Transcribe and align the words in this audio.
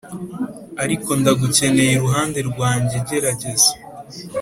ariko 0.83 1.09
ndagukeneye 1.19 1.91
'iruhande 1.93 2.39
rwanjyegerageza 2.49 3.71